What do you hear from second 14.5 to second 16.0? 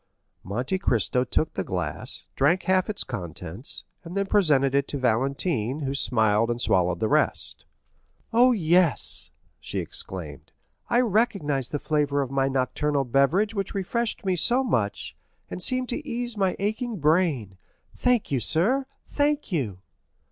much, and seemed